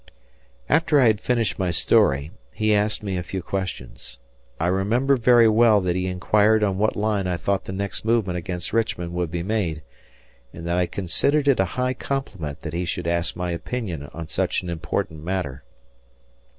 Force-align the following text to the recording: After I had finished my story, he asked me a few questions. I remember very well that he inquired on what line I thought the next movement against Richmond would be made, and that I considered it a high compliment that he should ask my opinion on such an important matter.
After 0.67 0.99
I 0.99 1.05
had 1.05 1.21
finished 1.21 1.59
my 1.59 1.69
story, 1.69 2.31
he 2.51 2.73
asked 2.73 3.03
me 3.03 3.17
a 3.17 3.21
few 3.21 3.43
questions. 3.43 4.17
I 4.59 4.65
remember 4.65 5.15
very 5.15 5.47
well 5.47 5.79
that 5.81 5.95
he 5.95 6.07
inquired 6.07 6.63
on 6.63 6.79
what 6.79 6.95
line 6.95 7.27
I 7.27 7.37
thought 7.37 7.65
the 7.65 7.71
next 7.71 8.03
movement 8.03 8.35
against 8.35 8.73
Richmond 8.73 9.13
would 9.13 9.29
be 9.29 9.43
made, 9.43 9.83
and 10.55 10.65
that 10.65 10.79
I 10.79 10.87
considered 10.87 11.47
it 11.47 11.59
a 11.59 11.65
high 11.77 11.93
compliment 11.93 12.63
that 12.63 12.73
he 12.73 12.83
should 12.83 13.05
ask 13.05 13.35
my 13.35 13.51
opinion 13.51 14.09
on 14.11 14.27
such 14.27 14.63
an 14.63 14.71
important 14.71 15.23
matter. 15.23 15.63